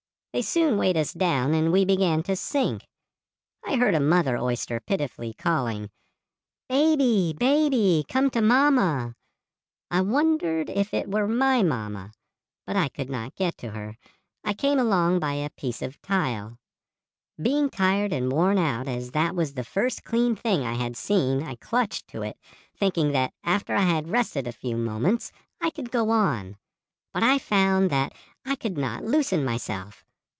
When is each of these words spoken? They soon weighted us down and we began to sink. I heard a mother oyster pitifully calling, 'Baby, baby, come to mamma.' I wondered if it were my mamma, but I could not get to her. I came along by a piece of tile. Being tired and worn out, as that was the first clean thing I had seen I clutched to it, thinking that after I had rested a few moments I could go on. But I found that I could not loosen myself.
They 0.33 0.41
soon 0.41 0.77
weighted 0.77 1.01
us 1.01 1.11
down 1.11 1.53
and 1.53 1.73
we 1.73 1.83
began 1.83 2.23
to 2.23 2.37
sink. 2.37 2.87
I 3.65 3.75
heard 3.75 3.93
a 3.93 3.99
mother 3.99 4.37
oyster 4.37 4.79
pitifully 4.79 5.33
calling, 5.33 5.89
'Baby, 6.69 7.33
baby, 7.37 8.05
come 8.07 8.29
to 8.29 8.41
mamma.' 8.41 9.13
I 9.91 9.99
wondered 9.99 10.69
if 10.69 10.93
it 10.93 11.11
were 11.11 11.27
my 11.27 11.63
mamma, 11.63 12.13
but 12.65 12.77
I 12.77 12.87
could 12.87 13.09
not 13.09 13.35
get 13.35 13.57
to 13.57 13.71
her. 13.71 13.97
I 14.41 14.53
came 14.53 14.79
along 14.79 15.19
by 15.19 15.33
a 15.33 15.49
piece 15.49 15.81
of 15.81 16.01
tile. 16.01 16.57
Being 17.39 17.69
tired 17.69 18.13
and 18.13 18.31
worn 18.31 18.57
out, 18.57 18.87
as 18.87 19.11
that 19.11 19.35
was 19.35 19.55
the 19.55 19.65
first 19.65 20.05
clean 20.05 20.37
thing 20.37 20.61
I 20.63 20.75
had 20.75 20.95
seen 20.95 21.43
I 21.43 21.55
clutched 21.55 22.07
to 22.07 22.21
it, 22.21 22.37
thinking 22.73 23.11
that 23.11 23.33
after 23.43 23.75
I 23.75 23.81
had 23.81 24.07
rested 24.07 24.47
a 24.47 24.53
few 24.53 24.77
moments 24.77 25.33
I 25.59 25.71
could 25.71 25.91
go 25.91 26.09
on. 26.11 26.55
But 27.13 27.21
I 27.21 27.37
found 27.37 27.89
that 27.89 28.13
I 28.45 28.55
could 28.55 28.77
not 28.77 29.03
loosen 29.03 29.43
myself. 29.43 30.05